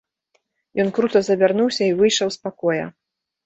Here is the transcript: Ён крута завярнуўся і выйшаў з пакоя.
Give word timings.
Ён 0.83 0.89
крута 0.99 1.21
завярнуўся 1.29 1.83
і 1.91 1.95
выйшаў 2.03 2.27
з 2.41 2.51
пакоя. 2.51 2.85